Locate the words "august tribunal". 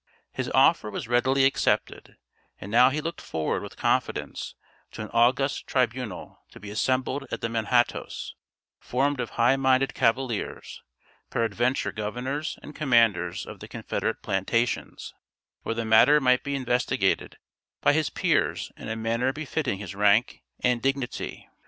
5.13-6.41